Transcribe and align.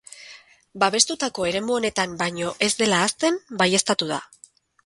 Babestutako 0.83 1.45
eremu 1.51 1.75
honetan 1.77 2.17
baino 2.23 2.55
ez 2.69 2.73
dela 2.83 3.05
hazten 3.09 3.41
baieztatu 3.63 4.13
da. 4.15 4.23